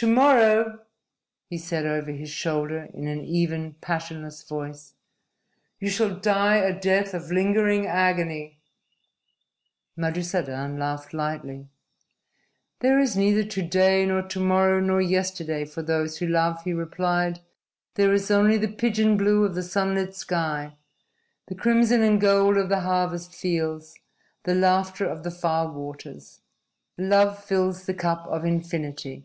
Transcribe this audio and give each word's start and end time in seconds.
"To 0.00 0.06
morrow," 0.06 0.82
he 1.50 1.58
said 1.58 1.84
over 1.84 2.12
his 2.12 2.30
shoulder, 2.30 2.88
in 2.94 3.08
an 3.08 3.24
even, 3.24 3.72
passionless 3.80 4.44
voice, 4.44 4.94
"you 5.80 5.90
shall 5.90 6.14
die 6.14 6.54
a 6.58 6.72
death 6.78 7.14
of 7.14 7.32
lingering 7.32 7.84
agony." 7.84 8.60
Madusadan 9.96 10.78
laughed 10.78 11.12
lightly. 11.12 11.66
"There 12.78 13.00
is 13.00 13.16
neither 13.16 13.42
to 13.42 13.60
day 13.62 14.06
nor 14.06 14.22
to 14.22 14.38
morrow 14.38 14.78
nor 14.78 15.00
yesterday 15.02 15.64
for 15.64 15.82
those 15.82 16.18
who 16.18 16.28
love," 16.28 16.62
he 16.62 16.72
replied. 16.72 17.40
"There 17.96 18.12
is 18.14 18.30
only 18.30 18.56
the 18.56 18.68
pigeon 18.72 19.16
blue 19.16 19.42
of 19.44 19.56
the 19.56 19.64
sunlit 19.64 20.14
sky, 20.14 20.76
the 21.48 21.56
crimson 21.56 22.02
and 22.02 22.20
gold 22.20 22.56
of 22.56 22.68
the 22.68 22.82
harvest 22.82 23.34
fields, 23.34 23.96
the 24.44 24.54
laughter 24.54 25.06
of 25.06 25.24
the 25.24 25.32
far 25.32 25.68
waters. 25.72 26.40
Love 26.96 27.42
fills 27.44 27.86
the 27.86 27.94
cup 27.94 28.24
of 28.28 28.44
infinity." 28.44 29.24